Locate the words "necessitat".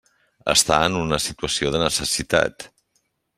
1.85-2.67